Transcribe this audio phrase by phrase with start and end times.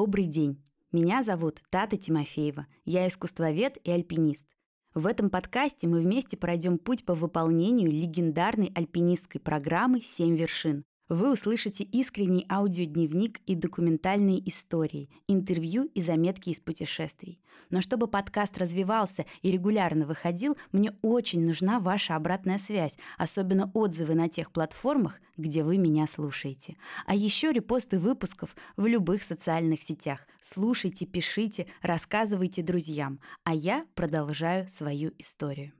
[0.00, 0.62] Добрый день.
[0.92, 2.68] Меня зовут Тата Тимофеева.
[2.84, 4.46] Я искусствовед и альпинист.
[4.94, 10.84] В этом подкасте мы вместе пройдем путь по выполнению легендарной альпинистской программы «Семь вершин».
[11.08, 17.40] Вы услышите искренний аудиодневник и документальные истории, интервью и заметки из путешествий.
[17.70, 24.14] Но чтобы подкаст развивался и регулярно выходил, мне очень нужна ваша обратная связь, особенно отзывы
[24.14, 26.76] на тех платформах, где вы меня слушаете.
[27.06, 30.26] А еще репосты выпусков в любых социальных сетях.
[30.42, 33.18] Слушайте, пишите, рассказывайте друзьям.
[33.44, 35.72] А я продолжаю свою историю.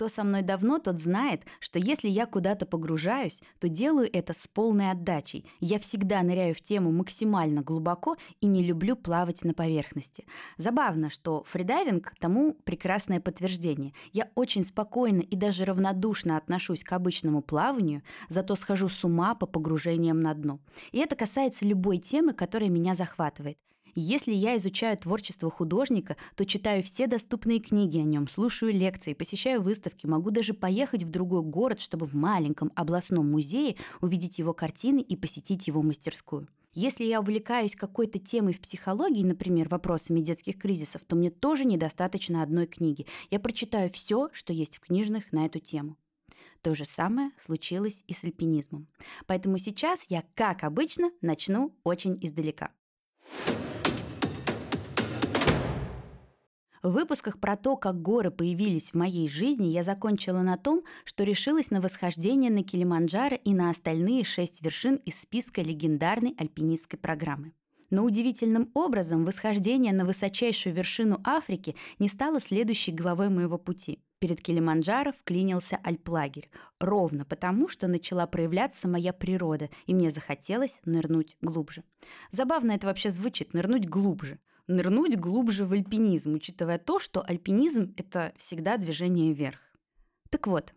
[0.00, 4.48] Кто со мной давно, тот знает, что если я куда-то погружаюсь, то делаю это с
[4.48, 5.44] полной отдачей.
[5.60, 10.24] Я всегда ныряю в тему максимально глубоко и не люблю плавать на поверхности.
[10.56, 13.92] Забавно, что фридайвинг тому прекрасное подтверждение.
[14.14, 19.44] Я очень спокойно и даже равнодушно отношусь к обычному плаванию, зато схожу с ума по
[19.44, 20.60] погружениям на дно.
[20.92, 23.58] И это касается любой темы, которая меня захватывает.
[23.94, 29.60] Если я изучаю творчество художника, то читаю все доступные книги о нем, слушаю лекции, посещаю
[29.60, 35.00] выставки, могу даже поехать в другой город, чтобы в маленьком областном музее увидеть его картины
[35.00, 36.48] и посетить его мастерскую.
[36.72, 42.42] Если я увлекаюсь какой-то темой в психологии, например, вопросами детских кризисов, то мне тоже недостаточно
[42.42, 43.06] одной книги.
[43.30, 45.96] Я прочитаю все, что есть в книжных на эту тему.
[46.62, 48.86] То же самое случилось и с альпинизмом.
[49.26, 52.70] Поэтому сейчас я, как обычно, начну очень издалека.
[56.82, 61.24] В выпусках про то, как горы появились в моей жизни, я закончила на том, что
[61.24, 67.52] решилась на восхождение на Килиманджаро и на остальные шесть вершин из списка легендарной альпинистской программы.
[67.90, 74.00] Но удивительным образом восхождение на высочайшую вершину Африки не стало следующей главой моего пути.
[74.18, 81.36] Перед Килиманджаро вклинился альплагерь, ровно потому, что начала проявляться моя природа, и мне захотелось нырнуть
[81.42, 81.84] глубже.
[82.30, 84.38] Забавно это вообще звучит, нырнуть глубже
[84.70, 89.60] нырнуть глубже в альпинизм, учитывая то, что альпинизм— это всегда движение вверх.
[90.30, 90.72] Так вот,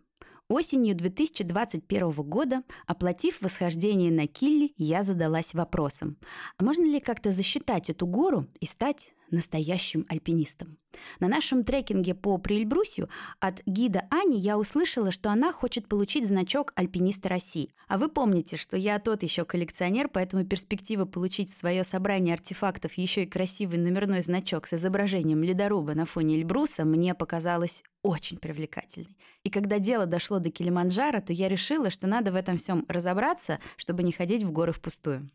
[0.50, 6.18] осенью 2021 года, оплатив восхождение на Килли, я задалась вопросом,
[6.58, 10.78] а можно ли как-то засчитать эту гору и стать настоящим альпинистом.
[11.20, 16.72] На нашем трекинге по Приэльбрусью от гида Ани я услышала, что она хочет получить значок
[16.76, 17.74] альпиниста России.
[17.88, 22.94] А вы помните, что я тот еще коллекционер, поэтому перспектива получить в свое собрание артефактов
[22.94, 29.18] еще и красивый номерной значок с изображением ледоруба на фоне Эльбруса мне показалась очень привлекательной.
[29.44, 33.60] И когда дело дошло до Килиманджаро, то я решила, что надо в этом всем разобраться,
[33.78, 35.30] чтобы не ходить в горы впустую.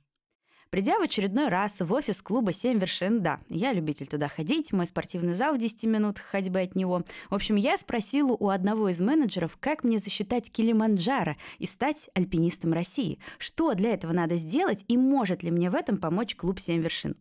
[0.71, 4.87] Придя в очередной раз в офис клуба «Семь вершин», да, я любитель туда ходить, мой
[4.87, 7.05] спортивный зал в 10 минут ходьбы от него.
[7.31, 12.75] В общем, я спросила у одного из менеджеров, как мне засчитать Килиманджаро и стать альпинистом
[12.75, 13.19] России.
[13.39, 17.17] Что для этого надо сделать и может ли мне в этом помочь клуб «Семь вершин».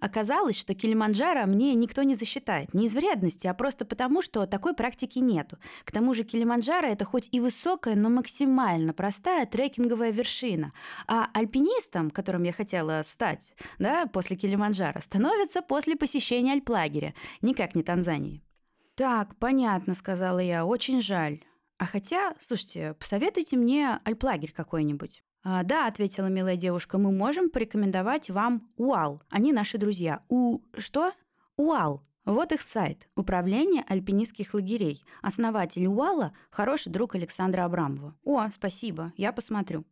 [0.00, 2.74] Оказалось, что Килиманджаро мне никто не засчитает.
[2.74, 5.58] Не из вредности, а просто потому, что такой практики нету.
[5.84, 10.72] К тому же Килиманджаро— это хоть и высокая, но максимально простая трекинговая вершина.
[11.06, 17.82] А альпинистом, которым я хотела стать да, после Килиманджаро, становится после посещения альплагеря, никак не
[17.82, 18.42] Танзании.
[18.94, 21.42] «Так, понятно»,— сказала я,— «очень жаль».
[21.78, 25.24] А хотя, слушайте, посоветуйте мне альплагерь какой-нибудь.
[25.44, 29.20] А, «Да»,— ответила милая девушка,— «мы можем порекомендовать вам УАЛ.
[29.30, 30.22] Они наши друзья».
[30.28, 30.60] «У...
[30.76, 31.12] что?»
[31.56, 32.02] «УАЛ».
[32.24, 35.02] Вот их сайт– Управление альпинистских лагерей.
[35.22, 38.14] Основатель УАЛа– хороший друг Александра Абрамова.
[38.22, 39.84] О, спасибо, я посмотрю.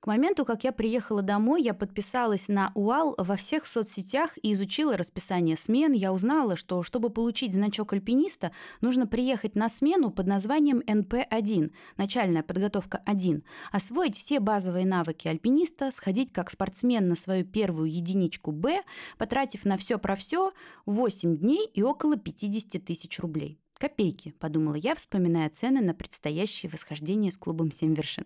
[0.00, 4.96] К моменту, как я приехала домой, я подписалась на УАЛ во всех соцсетях и изучила
[4.96, 5.92] расписание смен.
[5.92, 8.50] Я узнала, что чтобы получить значок альпиниста,
[8.80, 15.90] нужно приехать на смену под названием НП-1, начальная подготовка 1, освоить все базовые навыки альпиниста,
[15.90, 18.82] сходить как спортсмен на свою первую единичку Б,
[19.18, 20.52] потратив на все про все
[20.86, 23.60] 8 дней и около 50 тысяч рублей.
[23.78, 28.24] Копейки, подумала я, вспоминая цены на предстоящее восхождение с клубом «Семь вершин»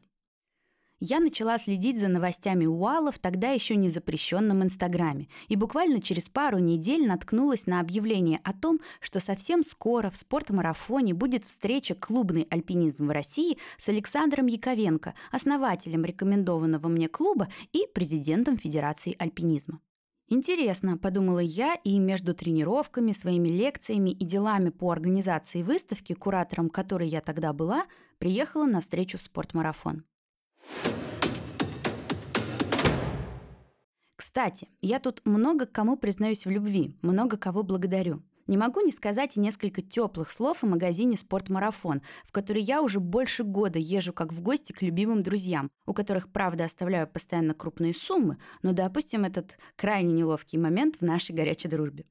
[1.05, 6.31] я начала следить за новостями УАЛа в тогда еще не запрещенном Инстаграме и буквально через
[6.31, 12.47] пару недель наткнулась на объявление о том, что совсем скоро в спортмарафоне будет встреча «Клубный
[12.49, 19.81] альпинизм в России» с Александром Яковенко, основателем рекомендованного мне клуба и президентом Федерации альпинизма.
[20.29, 27.09] Интересно, подумала я, и между тренировками, своими лекциями и делами по организации выставки, куратором которой
[27.09, 27.85] я тогда была,
[28.17, 30.05] приехала на встречу в спортмарафон.
[34.34, 38.25] Кстати, я тут много кому признаюсь в любви, много кого благодарю.
[38.48, 42.98] Не могу не сказать и несколько теплых слов о магазине «Спортмарафон», в который я уже
[42.98, 47.94] больше года езжу как в гости к любимым друзьям, у которых, правда, оставляю постоянно крупные
[47.94, 52.04] суммы, но допустим этот крайне неловкий момент в нашей горячей дружбе.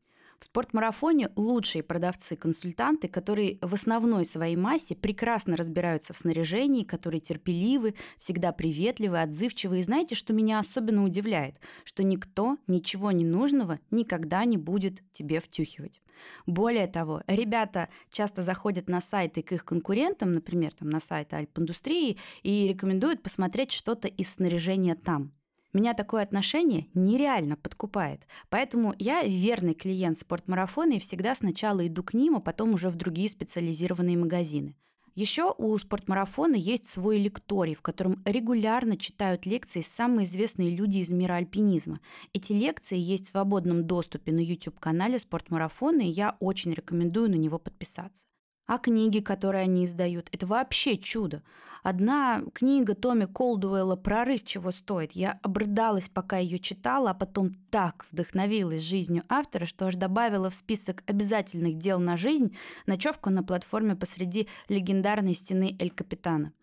[0.44, 7.96] В спортмарафоне лучшие продавцы-консультанты, которые в основной своей массе прекрасно разбираются в снаряжении, которые терпеливы,
[8.18, 9.80] всегда приветливы, отзывчивы.
[9.80, 11.62] И знаете, что меня особенно удивляет?
[11.86, 16.02] Что никто ничего ненужного никогда не будет тебе втюхивать.
[16.46, 22.18] Более того, ребята часто заходят на сайты к их конкурентам, например, там, на сайты Альп-индустрии,
[22.42, 25.32] и рекомендуют посмотреть что-то из снаряжения там.
[25.74, 28.28] Меня такое отношение нереально подкупает.
[28.50, 32.96] Поэтому я верный клиент спортмарафона и всегда сначала иду к ним, а потом уже в
[32.96, 34.76] другие специализированные магазины.
[35.16, 41.12] Еще у спортмарафона есть свой лекторий, в котором регулярно читают лекции самые известные люди из
[41.12, 42.00] мира альпинизма.
[42.34, 47.60] Эти лекции есть в свободном доступе на YouTube-канале спортмарафона, и я очень рекомендую на него
[47.60, 48.26] подписаться.
[48.66, 51.44] А книги, которые они издают, это вообще чудо.
[51.84, 55.12] Одна книга Томми Колдуэлла «Прорыв чего стоит».
[55.12, 60.56] Я обрыдалась, пока ее читала, а потом так вдохновилась жизнью автора, что аж добавила в
[60.56, 62.56] список обязательных дел на жизнь
[62.86, 66.54] ночевку на платформе посреди легендарной стены Эль Капитана.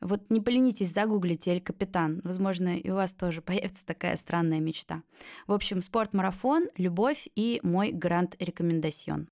[0.00, 2.20] Вот не поленитесь, загуглите «Эль Капитан».
[2.24, 5.04] Возможно, и у вас тоже появится такая странная мечта.
[5.46, 9.28] В общем, спорт-марафон, любовь и мой грант-рекомендацион.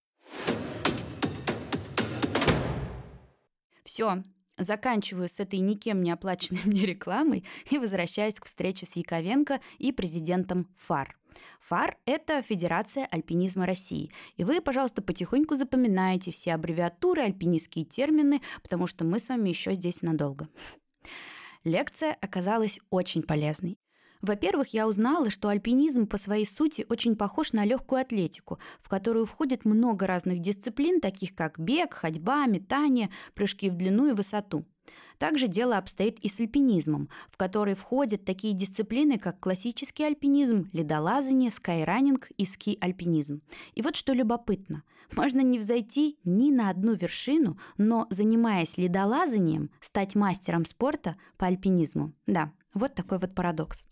[3.94, 4.24] Все,
[4.58, 9.92] заканчиваю с этой никем не оплаченной мне рекламой и возвращаюсь к встрече с Яковенко и
[9.92, 11.16] президентом ФАР.
[11.60, 14.10] ФАР– это Федерация альпинизма России.
[14.36, 19.74] И вы, пожалуйста, потихоньку запоминаете все аббревиатуры, альпинистские термины, потому что мы с вами еще
[19.74, 20.48] здесь надолго.
[21.62, 23.78] Лекция оказалась очень полезной.
[24.24, 29.26] Во-первых, я узнала, что альпинизм по своей сути очень похож на легкую атлетику, в которую
[29.26, 34.64] входит много разных дисциплин, таких как бег, ходьба, метание, прыжки в длину и высоту.
[35.18, 41.50] Также дело обстоит и с альпинизмом, в который входят такие дисциплины, как классический альпинизм, ледолазание,
[41.50, 43.42] скайранинг и ски-альпинизм.
[43.74, 44.84] И вот что любопытно.
[45.14, 52.14] Можно не взойти ни на одну вершину, но, занимаясь ледолазанием, стать мастером спорта по альпинизму.
[52.26, 53.86] Да, вот такой вот парадокс.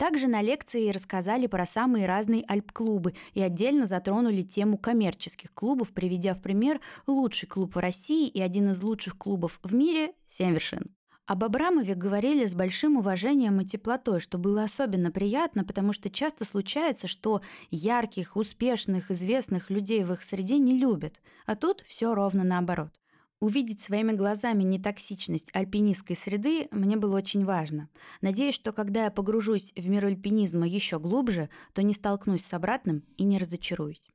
[0.00, 6.32] Также на лекции рассказали про самые разные альп-клубы и отдельно затронули тему коммерческих клубов, приведя
[6.32, 10.96] в пример лучший клуб в России и один из лучших клубов в мире– «Семь вершин».
[11.26, 16.46] Об Абрамове говорили с большим уважением и теплотой, что было особенно приятно, потому что часто
[16.46, 22.42] случается, что ярких, успешных, известных людей в их среде не любят, а тут все ровно
[22.42, 22.99] наоборот.
[23.40, 27.88] Увидеть своими глазами нетоксичность альпинистской среды мне было очень важно.
[28.20, 33.02] Надеюсь, что когда я погружусь в мир альпинизма еще глубже, то не столкнусь с обратным
[33.16, 34.10] и не разочаруюсь.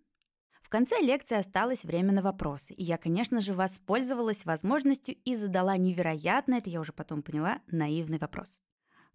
[0.62, 5.76] В конце лекции осталось время на вопросы, и я, конечно же, воспользовалась возможностью и задала
[5.76, 8.60] невероятно, это я уже потом поняла, наивный вопрос.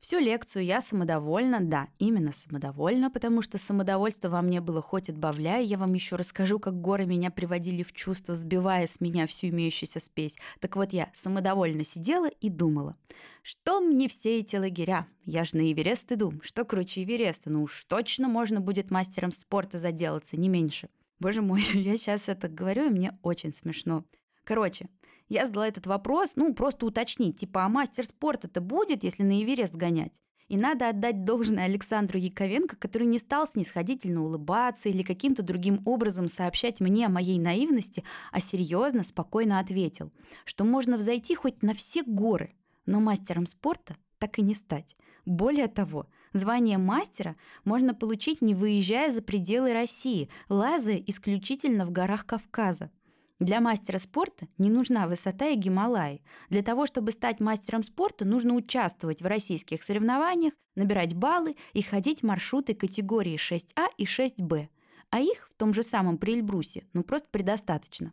[0.01, 5.63] Всю лекцию я самодовольна, да, именно самодовольна, потому что самодовольство во мне было хоть отбавляя,
[5.63, 10.01] я вам еще расскажу, как горы меня приводили в чувство, сбивая с меня всю имеющуюся
[10.01, 10.39] спесь.
[10.59, 12.97] Так вот я самодовольно сидела и думала,
[13.43, 15.07] что мне все эти лагеря?
[15.27, 19.79] Я же на Эверест иду, что круче Эвереста, ну уж точно можно будет мастером спорта
[19.79, 20.89] заделаться, не меньше.
[21.19, 24.07] Боже мой, я сейчас это говорю, и мне очень смешно.
[24.45, 24.89] Короче,
[25.31, 29.75] я задала этот вопрос, ну, просто уточнить, типа, а мастер спорта-то будет, если на Эверест
[29.75, 30.21] гонять?
[30.49, 36.27] И надо отдать должное Александру Яковенко, который не стал снисходительно улыбаться или каким-то другим образом
[36.27, 40.13] сообщать мне о моей наивности, а серьезно, спокойно ответил,
[40.45, 42.53] что можно взойти хоть на все горы,
[42.85, 44.97] но мастером спорта так и не стать.
[45.25, 52.27] Более того, звание мастера можно получить, не выезжая за пределы России, лазая исключительно в горах
[52.27, 52.91] Кавказа.
[53.41, 56.23] Для мастера спорта не нужна высота и Гималай.
[56.51, 62.23] Для того, чтобы стать мастером спорта, нужно участвовать в российских соревнованиях, набирать баллы и ходить
[62.23, 64.69] маршруты категории 6А и 6Б.
[65.09, 68.13] А их в том же самом Прильбрусе ну просто предостаточно.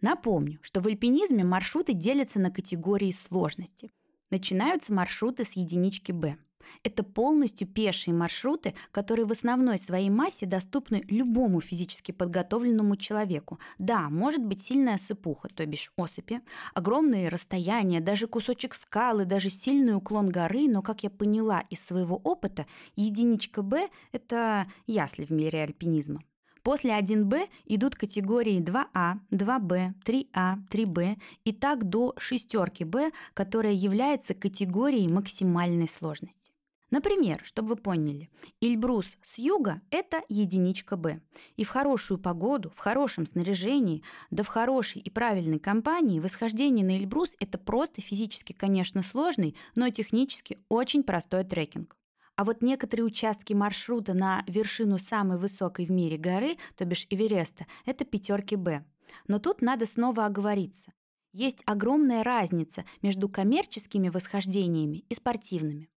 [0.00, 3.90] Напомню, что в альпинизме маршруты делятся на категории сложности.
[4.30, 6.36] Начинаются маршруты с единички Б–
[6.82, 13.58] это полностью пешие маршруты, которые в основной своей массе доступны любому физически подготовленному человеку.
[13.78, 16.40] Да, может быть сильная сыпуха, то бишь осыпи,
[16.74, 22.16] огромные расстояния, даже кусочек скалы, даже сильный уклон горы, но, как я поняла из своего
[22.16, 26.22] опыта, единичка Б– это ясли в мире альпинизма.
[26.68, 34.34] После 1Б идут категории 2А, 2Б, 3А, 3Б и так до шестерки Б, которая является
[34.34, 36.52] категорией максимальной сложности.
[36.90, 38.28] Например, чтобы вы поняли,
[38.60, 41.22] Эльбрус с юга– это единичка Б.
[41.56, 46.98] И в хорошую погоду, в хорошем снаряжении, да в хорошей и правильной компании восхождение на
[46.98, 51.96] Эльбрус– это просто физически, конечно, сложный, но технически очень простой трекинг.
[52.38, 57.66] А вот некоторые участки маршрута на вершину самой высокой в мире горы, то бишь Эвереста,
[57.84, 58.84] это пятерки Б.
[59.26, 60.92] Но тут надо снова оговориться.
[61.32, 65.88] Есть огромная разница между коммерческими восхождениями и спортивными.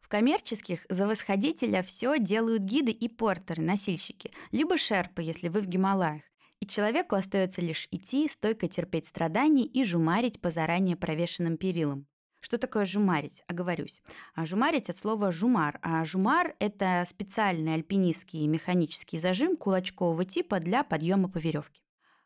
[0.00, 5.68] В коммерческих за восходителя все делают гиды и портеры, носильщики, либо шерпы, если вы в
[5.68, 6.24] Гималаях.
[6.58, 12.08] И человеку остается лишь идти, стойко терпеть страдания и жумарить по заранее провешенным перилам.
[12.44, 13.42] Что такое жумарить?
[13.48, 14.02] Оговорюсь.
[14.34, 15.78] А жумарить от слова жумар.
[15.80, 21.80] А жумар– это специальный альпинистский механический зажим кулачкового типа для подъема по веревке.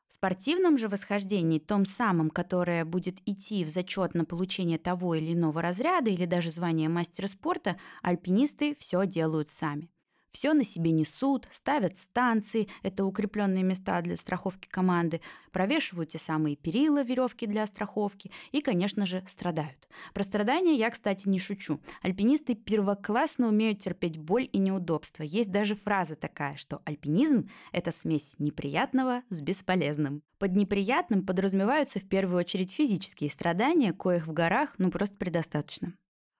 [0.08, 5.34] В спортивном же восхождении, том самом, которое будет идти в зачет на получение того или
[5.34, 9.88] иного разряда или даже звания мастера спорта, альпинисты все делают сами.
[10.30, 15.20] Все на себе несут, ставят станции, это укрепленные места для страховки команды,
[15.52, 19.88] провешивают те самые перила, веревки для страховки и, конечно же, страдают.
[20.12, 21.80] Про страдания я, кстати, не шучу.
[22.02, 25.22] Альпинисты первоклассно умеют терпеть боль и неудобства.
[25.22, 30.22] Есть даже фраза такая, что альпинизм– это смесь неприятного с бесполезным.
[30.38, 35.94] Под неприятным подразумеваются в первую очередь физические страдания, коих в горах ну просто предостаточно.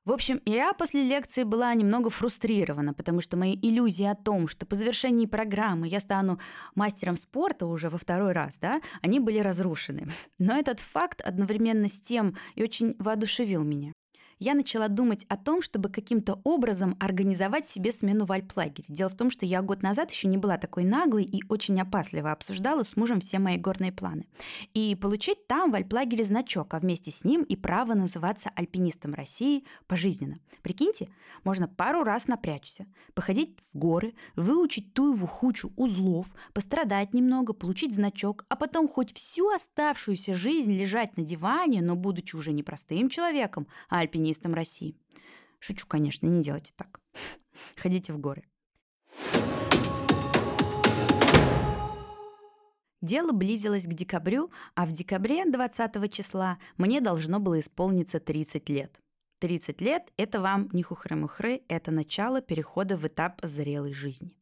[0.08, 4.64] В общем, я после лекции была немного фрустрирована, потому что мои иллюзии о том, что
[4.64, 6.40] по завершении программы я стану
[6.74, 10.08] мастером спорта уже во второй раз, да, они были разрушены.
[10.38, 13.92] Но этот факт одновременно с тем и очень воодушевил меня
[14.38, 18.84] я начала думать о том, чтобы каким-то образом организовать себе смену в альплагере.
[18.88, 22.30] Дело в том, что я год назад еще не была такой наглой и очень опасливо
[22.30, 24.26] обсуждала с мужем все мои горные планы.
[24.74, 29.64] И получить там в альплагере значок, а вместе с ним и право называться альпинистом России
[29.86, 30.38] пожизненно.
[30.62, 31.08] Прикиньте,
[31.44, 37.94] можно пару раз напрячься, походить в горы, выучить ту его хучу узлов, пострадать немного, получить
[37.94, 43.08] значок, а потом хоть всю оставшуюся жизнь лежать на диване, но будучи уже не простым
[43.08, 44.96] человеком, а альпинистом альпинистом России.
[45.58, 47.00] Шучу, конечно, не делайте так.
[47.76, 48.44] Ходите в горы.
[53.00, 59.00] Дело близилось к декабрю, а в декабре 20 числа мне должно было исполниться 30 лет.
[59.38, 64.32] 30 лет– это вам не хухры-мухры, это начало перехода в этап зрелой жизни.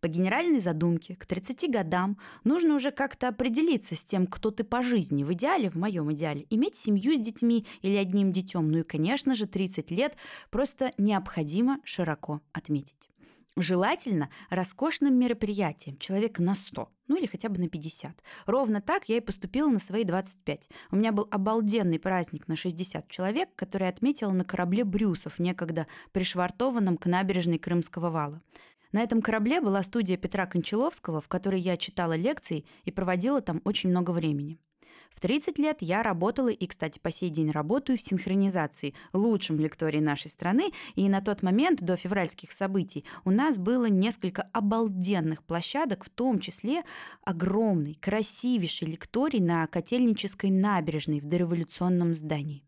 [0.00, 4.82] По генеральной задумке, к 30 годам нужно уже как-то определиться с тем, кто ты по
[4.82, 5.24] жизни.
[5.24, 8.70] В идеале, в моем идеале, иметь семью с детьми или одним детем.
[8.70, 10.16] Ну и, конечно же, 30 лет
[10.50, 13.10] просто необходимо широко отметить.
[13.56, 18.22] Желательно роскошным мероприятием, человек на 100, ну или хотя бы на 50.
[18.46, 20.68] Ровно так я и поступила на свои 25.
[20.90, 26.96] У меня был обалденный праздник на 60 человек, который отметила на корабле Брюсов, некогда пришвартованном
[26.96, 28.42] к набережной Крымского вала.
[28.92, 33.60] На этом корабле была студия Петра Кончаловского, в которой я читала лекции и проводила там
[33.64, 34.58] очень много времени.
[35.16, 39.98] В 30 лет я работала и, кстати, по сей день работаю в синхронизации, лучшем лектории
[39.98, 46.04] нашей страны, и на тот момент, до февральских событий, у нас было несколько обалденных площадок,
[46.04, 46.82] в том числе
[47.24, 52.62] огромный, красивейший лекторий на Котельнической набережной в дореволюционном здании.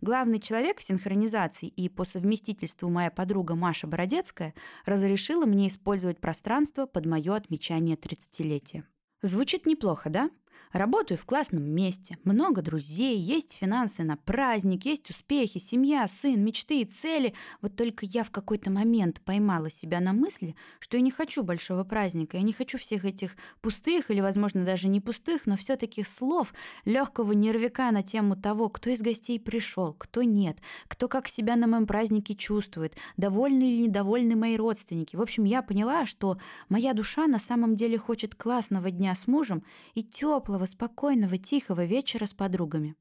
[0.00, 4.54] Главный человек в синхронизации и по совместительству моя подруга Маша Бородецкая
[4.86, 8.82] разрешила мне использовать пространство под мое отмечание 30-летия.
[9.22, 10.30] Звучит неплохо, да?
[10.72, 16.80] Работаю в классном месте, много друзей, есть финансы на праздник, есть успехи, семья, сын, мечты
[16.80, 17.34] и цели.
[17.62, 21.84] Вот только я в какой-то момент поймала себя на мысли, что я не хочу большого
[21.84, 26.52] праздника, я не хочу всех этих пустых или, возможно, даже не пустых, но все-таки слов,
[26.84, 30.58] легкого нервика на тему того, кто из гостей пришел, кто нет,
[30.88, 35.16] кто как себя на моем празднике чувствует, довольны или недовольны мои родственники.
[35.16, 39.62] В общем, я поняла, что моя душа на самом деле хочет классного дня с мужем
[39.94, 42.94] и теплого теплого, спокойного, тихого вечера с подругами.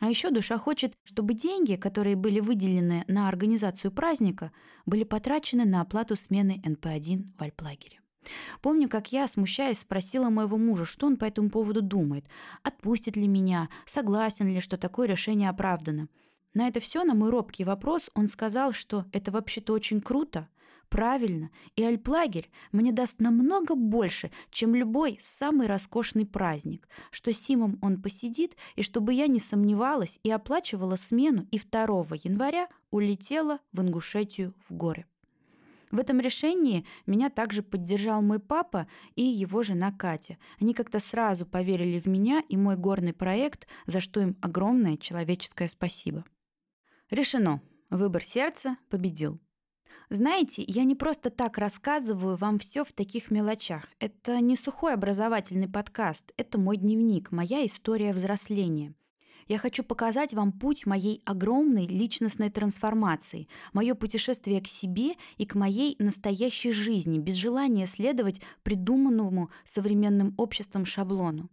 [0.00, 4.52] А еще душа хочет, чтобы деньги, которые были выделены на организацию праздника,
[4.86, 8.00] были потрачены на оплату смены НП-1 в Альплагере.
[8.62, 12.24] Помню, как я, смущаясь, спросила моего мужа, что он по этому поводу думает,
[12.62, 16.08] отпустит ли меня, согласен ли, что такое решение оправдано.
[16.54, 20.48] На это все, на мой робкий вопрос, он сказал, что это вообще-то очень круто,
[20.88, 28.00] Правильно, и альплагерь мне даст намного больше, чем любой самый роскошный праздник, что Симом он
[28.00, 31.86] посидит, и чтобы я не сомневалась и оплачивала смену, и 2
[32.24, 35.04] января улетела в Ингушетию в горы.
[35.90, 40.38] В этом решении меня также поддержал мой папа и его жена Катя.
[40.60, 45.68] Они как-то сразу поверили в меня и мой горный проект, за что им огромное человеческое
[45.68, 46.24] спасибо.
[47.10, 47.62] Решено.
[47.88, 49.40] Выбор сердца победил.
[50.10, 53.84] Знаете, я не просто так рассказываю вам все в таких мелочах.
[54.00, 58.94] Это не сухой образовательный подкаст, это мой дневник, моя история взросления.
[59.48, 65.54] Я хочу показать вам путь моей огромной личностной трансформации, мое путешествие к себе и к
[65.54, 71.48] моей настоящей жизни, без желания следовать придуманному современным обществом шаблону.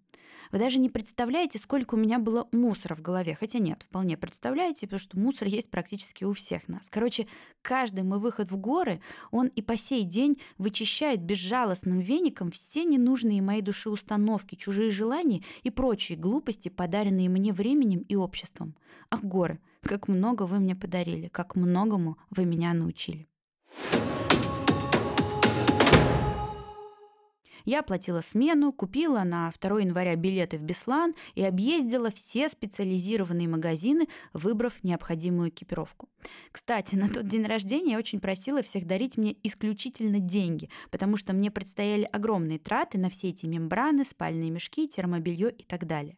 [0.55, 3.35] Вы даже не представляете, сколько у меня было мусора в голове.
[3.35, 6.87] Хотя нет, вполне представляете, потому что мусор есть практически у всех нас.
[6.89, 7.27] Короче,
[7.61, 13.41] каждый мой выход в горы, он и по сей день вычищает безжалостным веником все ненужные
[13.41, 18.77] моей душе установки, чужие желания и прочие глупости, подаренные мне временем и обществом.
[19.11, 23.27] Ах, горы, как много вы мне подарили, как многому вы меня научили.
[27.65, 34.07] Я оплатила смену, купила на 2 января билеты в Беслан и объездила все специализированные магазины,
[34.33, 36.07] выбрав необходимую экипировку.
[36.51, 41.33] Кстати, на тот день рождения я очень просила всех дарить мне исключительно деньги, потому что
[41.33, 46.17] мне предстояли огромные траты на все эти мембраны, спальные мешки, термобелье и так далее.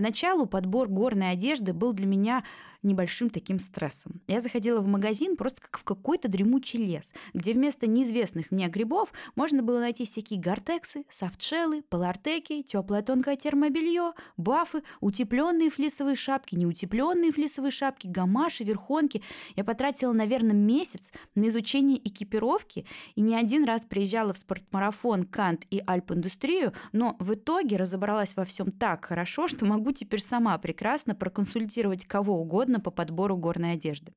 [0.00, 2.42] Поначалу подбор горной одежды был для меня
[2.82, 4.22] небольшим таким стрессом.
[4.26, 9.12] Я заходила в магазин просто как в какой-то дремучий лес, где вместо неизвестных мне грибов
[9.36, 17.32] можно было найти всякие гортексы, софтшеллы, полартеки, теплое тонкое термобелье, бафы, утепленные флисовые шапки, неутепленные
[17.32, 19.22] флисовые шапки, гамаши, верхонки.
[19.56, 25.66] Я потратила, наверное, месяц на изучение экипировки и не один раз приезжала в спортмарафон, Кант
[25.70, 31.14] и Альп-индустрию, но в итоге разобралась во всем так хорошо, что могу теперь сама прекрасно
[31.14, 34.12] проконсультировать кого угодно по подбору горной одежды.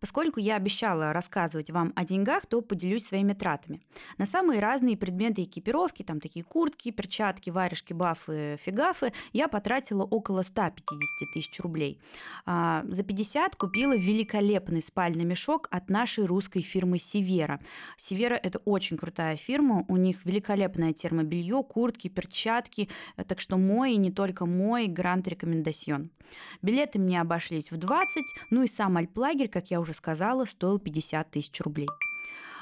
[0.00, 3.80] Поскольку я обещала рассказывать вам о деньгах, то поделюсь своими тратами.
[4.16, 10.42] На самые разные предметы экипировки, там такие куртки, перчатки, варежки, бафы, фигафы, я потратила около
[10.42, 11.98] 150 тысяч рублей.
[12.46, 17.60] А, за 50 купила великолепный спальный мешок от нашей русской фирмы Севера.
[17.96, 22.88] Севера– это очень крутая фирма, у них великолепное термобелье, куртки, перчатки,
[23.26, 26.10] так что мой и не только мой грант рекомендацион.
[26.62, 30.78] Билеты мне обошлись в 20, ну и сам альплагерь, как я уже уже сказала, стоил
[30.78, 31.88] 50 тысяч рублей.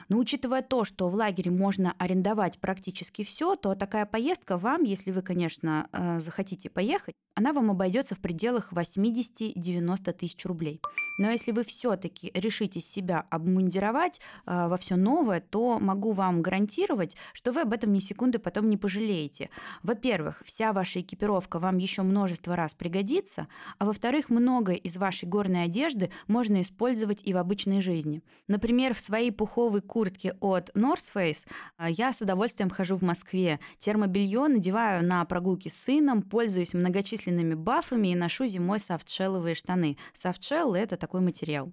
[0.08, 5.10] Но учитывая то, что в лагере можно арендовать практически все, то такая поездка вам, если
[5.10, 10.81] вы, конечно, э, захотите поехать, она вам обойдется в пределах 80-90 тысяч рублей.
[11.18, 17.14] Но если вы все-таки решите себя обмундировать э, во все новое, то могу вам гарантировать,
[17.35, 19.51] что вы об этом ни секунды потом не пожалеете.
[19.83, 25.64] Во-первых, вся ваша экипировка вам еще множество раз пригодится, а во-вторых, многое из вашей горной
[25.64, 28.22] одежды можно использовать и в обычной жизни.
[28.49, 31.46] Например, в своей пуховой куртке от North Face
[31.79, 33.61] э, я с удовольствием хожу в Москве.
[33.79, 39.96] Термобелье надеваю на прогулки с сыном, пользуюсь многочисленными бафами и ношу зимой софтшелловые штаны.
[40.14, 41.72] Софтшелл— это такой материал.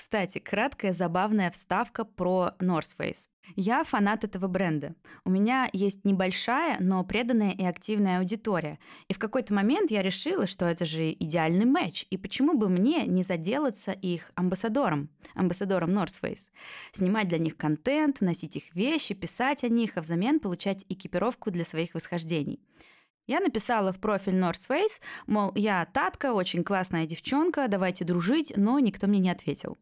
[0.00, 3.28] Кстати, краткая забавная вставка про North Face.
[3.54, 4.94] Я фанат этого бренда.
[5.26, 8.78] У меня есть небольшая, но преданная и активная аудитория.
[9.08, 13.04] И в какой-то момент я решила, что это же идеальный матч, и почему бы мне
[13.04, 16.48] не заделаться их амбассадором, амбассадором North Face.
[16.92, 21.66] Снимать для них контент, носить их вещи, писать о них, а взамен получать экипировку для
[21.66, 22.58] своих восхождений.
[23.30, 28.80] Я написала в профиль North Face, мол, я Татка, очень классная девчонка, давайте дружить, но
[28.80, 29.78] никто мне не ответил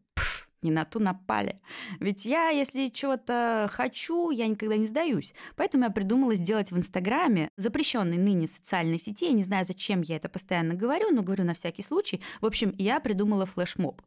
[0.61, 1.59] не на ту напали.
[1.99, 5.33] Ведь я, если чего-то хочу, я никогда не сдаюсь.
[5.55, 10.17] Поэтому я придумала сделать в Инстаграме, запрещенной ныне социальной сети, я не знаю, зачем я
[10.17, 12.21] это постоянно говорю, но говорю на всякий случай.
[12.41, 14.01] В общем, я придумала флешмоб.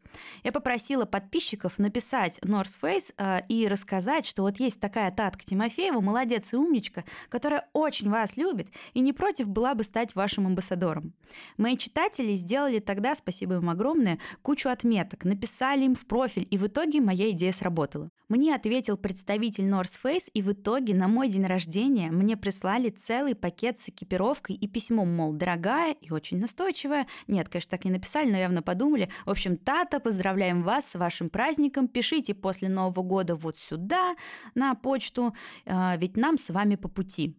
[0.44, 6.00] Я попросила подписчиков написать North Face э, и рассказать, что вот есть такая Татка Тимофеева,
[6.00, 11.14] молодец и умничка, которая очень вас любит и не против была бы стать вашим амбассадором.
[11.56, 16.58] Мои читатели сделали тогда, спасибо им огромное, кучу отметок, написали им в профиль профиль, и
[16.58, 18.10] в итоге моя идея сработала.
[18.28, 23.34] Мне ответил представитель North Face, и в итоге на мой день рождения мне прислали целый
[23.34, 27.06] пакет с экипировкой и письмом, мол, дорогая и очень настойчивая.
[27.28, 29.08] Нет, конечно, так не написали, но явно подумали.
[29.26, 31.88] В общем, Тата, поздравляем вас с вашим праздником.
[31.88, 34.14] Пишите после Нового года вот сюда,
[34.54, 35.34] на почту,
[35.66, 37.36] а, ведь нам с вами по пути.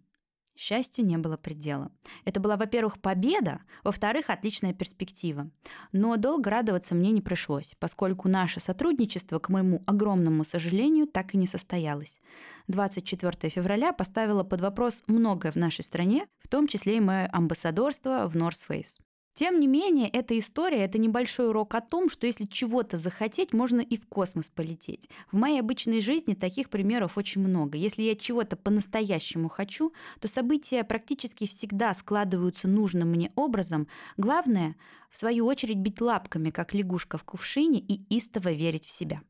[0.56, 1.92] Счастью не было предела.
[2.26, 5.50] Это была, во-первых, победа, во-вторых, отличная перспектива.
[5.92, 11.38] Но долго радоваться мне не пришлось, поскольку наше сотрудничество, к моему огромному сожалению, так и
[11.38, 12.20] не состоялось.
[12.68, 18.28] 24 февраля поставило под вопрос многое в нашей стране, в том числе и мое амбассадорство
[18.28, 19.03] в North Face.
[19.34, 23.82] Тем не менее, эта история— это небольшой урок о том, что если чего-то захотеть, можно
[23.82, 25.10] и в космос полететь.
[25.32, 27.76] В моей обычной жизни таких примеров очень много.
[27.76, 33.88] Если я чего-то по-настоящему хочу, то события практически всегда складываются нужным мне образом.
[34.18, 34.76] Главное,
[35.10, 39.22] в свою очередь, бить лапками, как лягушка в кувшине, и истово верить в себя.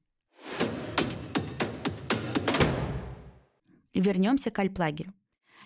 [3.93, 5.13] Вернемся к альплагерю.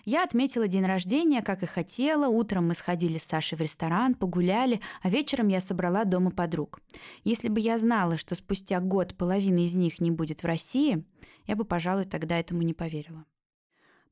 [0.04, 2.28] Я отметила день рождения, как и хотела.
[2.28, 6.80] Утром мы сходили с Сашей в ресторан, погуляли, а вечером я собрала дома подруг.
[7.24, 11.04] Если бы я знала, что спустя год половина из них не будет в России,
[11.46, 13.24] я бы, пожалуй, тогда этому не поверила.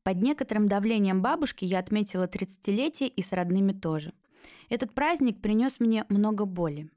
[0.02, 4.12] Под некоторым давлением бабушки я отметила 30-летие и с родными тоже.
[4.68, 6.90] Этот праздник принес мне много боли.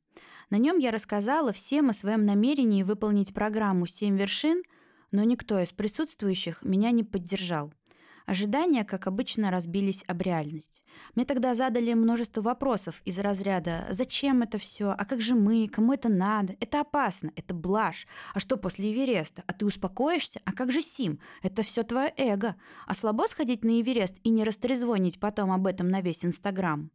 [0.49, 4.63] На нем я рассказала всем о своем намерении выполнить программу «Семь вершин»,
[5.11, 7.73] но никто из присутствующих меня не поддержал.
[8.29, 10.83] Ожидания, как обычно, разбились об реальность.
[11.15, 14.91] Мне тогда задали множество вопросов из разряда «Зачем это все?
[14.95, 15.67] А как же мы?
[15.67, 16.55] Кому это надо?
[16.59, 18.05] Это опасно, это блажь.
[18.35, 19.43] А что после Эвереста?
[19.47, 20.41] А ты успокоишься?
[20.45, 21.19] А как же Сим?
[21.41, 22.55] Это все твое эго.
[22.85, 26.91] А слабо сходить на Эверест и не растрезвонить потом об этом на весь Инстаграм?»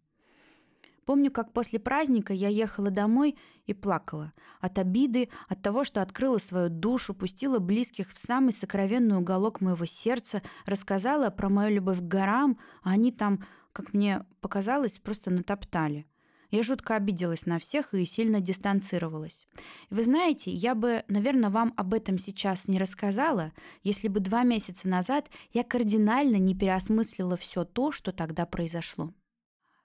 [1.05, 3.37] Помню, как после праздника я ехала домой
[3.67, 4.33] и плакала.
[4.61, 9.85] От обиды, от того, что открыла свою душу, пустила близких в самый сокровенный уголок моего
[9.85, 16.07] сердца, рассказала про мою любовь к горам, а они там, как мне показалось, просто натоптали.
[16.51, 19.45] Я жутко обиделась на всех и сильно дистанцировалась.
[19.91, 24.87] Вы знаете, я бы, наверное, вам об этом сейчас не рассказала, если бы два месяца
[24.87, 29.13] назад я кардинально не переосмыслила все то, что тогда произошло.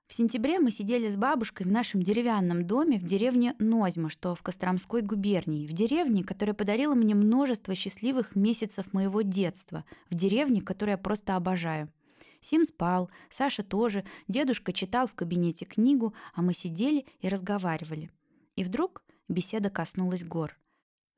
[0.10, 4.42] В сентябре мы сидели с бабушкой в нашем деревянном доме в деревне Нозьма, что в
[4.42, 10.94] Костромской губернии, в деревне, которая подарила мне множество счастливых месяцев моего детства, в деревне, которую
[10.94, 11.94] я просто обожаю.
[12.42, 18.10] Сим спал, Саша тоже, дедушка читал в кабинете книгу, а мы сидели и разговаривали.
[18.56, 20.58] И вдруг беседа коснулась гор.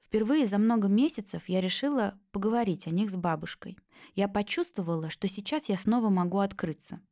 [0.06, 3.78] Впервые за много месяцев я решила поговорить о них с бабушкой.
[4.16, 7.00] Я почувствовала, что сейчас я снова могу открыться–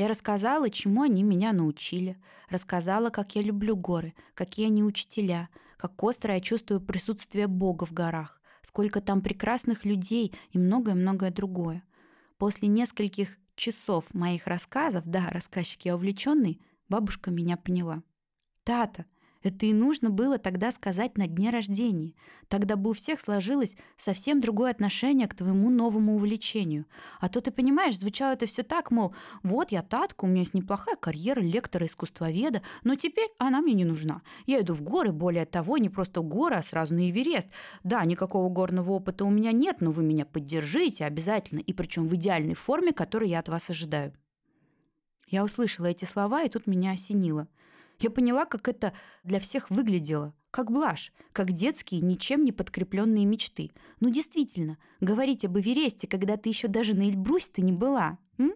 [0.00, 2.16] я рассказала, чему они меня научили.
[2.48, 7.92] Рассказала, как я люблю горы, какие они учителя, как остро я чувствую присутствие Бога в
[7.92, 11.84] горах, сколько там прекрасных людей и многое-многое другое.
[12.38, 18.02] После нескольких часов моих рассказов, да, рассказчик я увлеченный, бабушка меня поняла.
[18.64, 19.04] «Тата,
[19.42, 22.14] это и нужно было тогда сказать на дне рождения.
[22.48, 26.84] Тогда бы у всех сложилось совсем другое отношение к твоему новому увлечению.
[27.20, 30.52] А то ты понимаешь, звучало это все так, мол, вот я Татка, у меня есть
[30.52, 34.20] неплохая карьера лектора искусствоведа, но теперь она мне не нужна.
[34.46, 37.48] Я иду в горы, более того, не просто горы, а сразу на Эверест.
[37.82, 42.14] Да, никакого горного опыта у меня нет, но вы меня поддержите обязательно, и причем в
[42.14, 44.12] идеальной форме, которую я от вас ожидаю.
[45.26, 47.48] Я услышала эти слова, и тут меня осенило–
[48.02, 48.92] я поняла, как это
[49.24, 50.34] для всех выглядело.
[50.50, 53.70] Как блажь, как детские, ничем не подкрепленные мечты.
[54.00, 58.18] Ну действительно, говорить об Эвересте, когда ты еще даже на Эльбрусе-то не была.
[58.38, 58.54] М?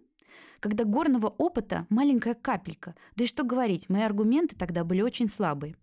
[0.60, 2.96] Когда горного опыта маленькая капелька.
[3.14, 5.76] Да и что говорить, мои аргументы тогда были очень слабые.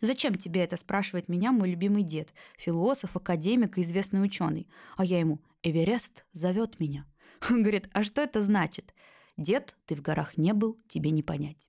[0.00, 4.68] «Зачем тебе это?»– спрашивает меня мой любимый дед, философ, академик и известный ученый.
[4.96, 7.06] А я ему «Эверест зовет меня».
[7.50, 8.94] Он говорит, а что это значит?
[9.36, 11.68] «Дед, ты в горах не был, тебе не понять».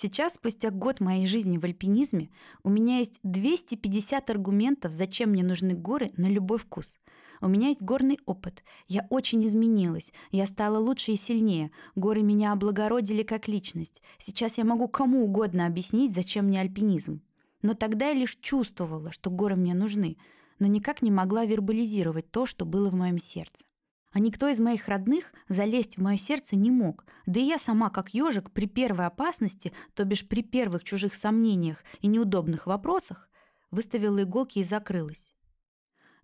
[0.00, 2.30] Сейчас, спустя год моей жизни в альпинизме,
[2.62, 6.94] у меня есть 250 аргументов, зачем мне нужны горы на любой вкус.
[7.40, 8.62] У меня есть горный опыт.
[8.86, 10.12] Я очень изменилась.
[10.30, 11.72] Я стала лучше и сильнее.
[11.96, 14.00] Горы меня облагородили как личность.
[14.20, 17.20] Сейчас я могу кому угодно объяснить, зачем мне альпинизм.
[17.62, 20.16] Но тогда я лишь чувствовала, что горы мне нужны,
[20.60, 23.64] но никак не могла вербализировать то, что было в моем сердце.
[24.12, 27.04] А никто из моих родных залезть в мое сердце не мог.
[27.26, 31.84] Да и я сама, как ежик, при первой опасности, то бишь при первых чужих сомнениях
[32.00, 33.28] и неудобных вопросах,
[33.70, 35.34] выставила иголки и закрылась.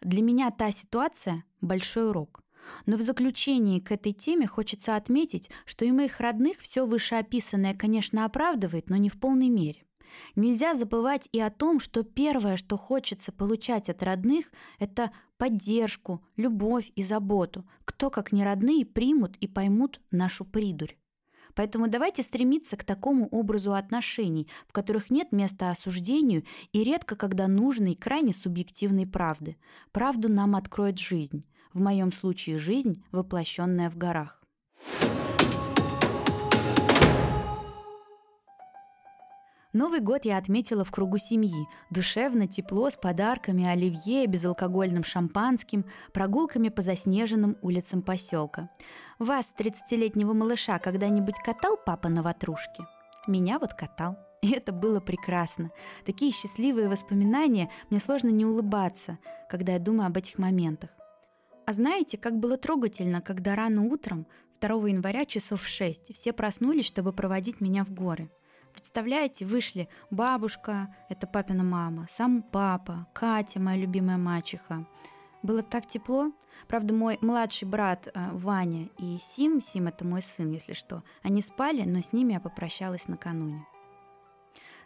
[0.01, 2.43] Для меня та ситуация– большой урок.
[2.87, 8.25] Но в заключении к этой теме хочется отметить, что и моих родных все вышеописанное, конечно,
[8.25, 9.85] оправдывает, но не в полной мере.
[10.37, 16.91] Нельзя забывать и о том, что первое, что хочется получать от родных, это поддержку, любовь
[16.95, 17.65] и заботу.
[17.85, 20.97] Кто, как не родные, примут и поймут нашу придурь.
[21.55, 27.47] Поэтому давайте стремиться к такому образу отношений, в которых нет места осуждению и редко когда
[27.47, 29.57] нужной крайне субъективной правды.
[29.93, 31.45] Правду нам откроет жизнь.
[31.73, 34.44] В моем случае жизнь, воплощенная в горах.
[39.75, 41.67] Новый год я отметила в кругу семьи.
[41.91, 48.71] Душевно, тепло, с подарками, оливье, безалкогольным шампанским, прогулками по заснеженным улицам поселка.
[49.19, 52.87] Вас, 30-летнего малыша, когда-нибудь катал папа на ватрушке?
[53.27, 54.17] Меня вот катал.
[54.43, 55.73] И это было прекрасно.
[56.07, 59.19] Такие счастливые воспоминания, мне сложно не улыбаться,
[59.51, 60.91] когда я думаю об этих моментах.
[61.67, 64.29] А знаете, как было трогательно, когда рано утром,
[64.61, 68.31] 2 января часов в 6, все проснулись, чтобы проводить меня в горы–
[68.75, 74.87] Представляете, вышли бабушка, это папина мама, сам папа, Катя, моя любимая мачеха,
[75.43, 76.33] Было так тепло.
[76.69, 81.43] Правда, мой младший брат э, Ваня и Сим, Сим это мой сын, если что, они
[81.43, 83.67] спали, но с ними я попрощалась накануне.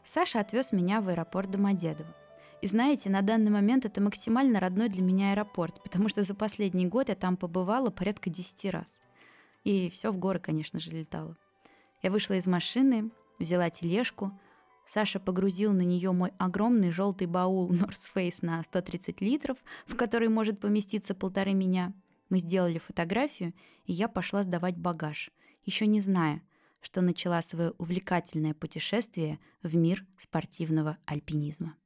[0.04, 2.14] Саша отвез меня в аэропорт Домодедово.
[2.60, 6.86] И знаете, на данный момент это максимально родной для меня аэропорт, потому что за последний
[6.86, 8.98] год я там побывала порядка 10 раз.
[9.64, 11.36] И все в горы, конечно же, летала.
[12.02, 14.32] Я вышла из машины, взяла тележку,
[14.86, 20.28] Саша погрузил на нее мой огромный желтый баул North Face на 130 литров, в который
[20.28, 21.92] может поместиться полторы меня.
[22.30, 23.52] Мы сделали фотографию,
[23.84, 25.30] и я пошла сдавать багаж,
[25.64, 26.42] еще не зная,
[26.80, 31.76] что начала свое увлекательное путешествие в мир спортивного альпинизма.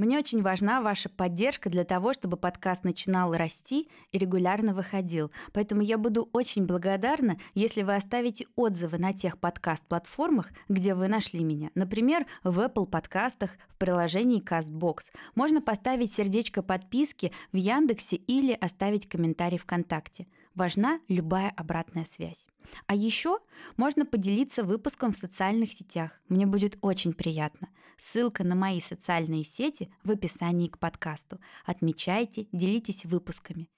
[0.00, 5.30] Мне очень важна ваша поддержка для того, чтобы подкаст начинал расти и регулярно выходил.
[5.52, 11.44] Поэтому я буду очень благодарна, если вы оставите отзывы на тех подкаст-платформах, где вы нашли
[11.44, 11.68] меня.
[11.74, 15.10] Например, в Apple подкастах, в приложении CastBox.
[15.34, 22.48] Можно поставить сердечко подписки в Яндексе или оставить комментарий ВКонтакте важна любая обратная связь.
[22.86, 23.38] А еще
[23.76, 26.20] можно поделиться выпуском в социальных сетях.
[26.28, 27.68] Мне будет очень приятно.
[27.96, 31.40] Ссылка на мои социальные сети в описании к подкасту.
[31.64, 33.68] Отмечайте, делитесь выпусками.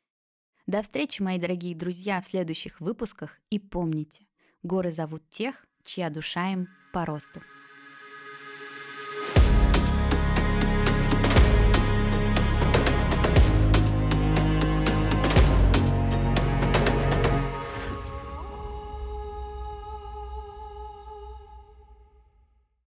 [0.67, 3.41] До встречи, мои дорогие друзья, в следующих выпусках.
[3.51, 4.27] И помните,
[4.63, 7.43] горы зовут тех, чья душа им по росту.